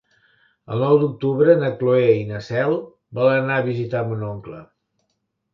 El 0.75 0.79
nou 0.83 0.95
d'octubre 1.01 1.57
na 1.59 1.69
Cloè 1.81 2.09
i 2.21 2.25
na 2.31 2.41
Cel 2.47 2.73
volen 3.19 3.39
anar 3.45 3.61
a 3.61 3.69
visitar 3.71 4.03
mon 4.09 4.25
oncle. 4.31 4.65